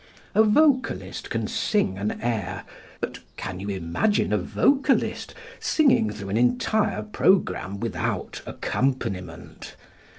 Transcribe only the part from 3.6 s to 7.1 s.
imagine a vocalist singing through an entire